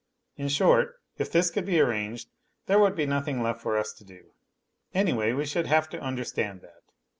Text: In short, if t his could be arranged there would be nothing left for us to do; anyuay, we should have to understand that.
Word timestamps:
In 0.35 0.47
short, 0.47 0.95
if 1.19 1.31
t 1.31 1.37
his 1.37 1.51
could 1.51 1.67
be 1.67 1.79
arranged 1.79 2.29
there 2.65 2.79
would 2.79 2.95
be 2.95 3.05
nothing 3.05 3.43
left 3.43 3.61
for 3.61 3.77
us 3.77 3.93
to 3.93 4.03
do; 4.03 4.31
anyuay, 4.95 5.37
we 5.37 5.45
should 5.45 5.67
have 5.67 5.87
to 5.89 5.99
understand 6.01 6.61
that. 6.61 6.81